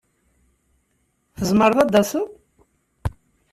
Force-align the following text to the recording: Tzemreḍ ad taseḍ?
Tzemreḍ 1.37 1.77
ad 1.83 1.91
taseḍ? 1.93 2.27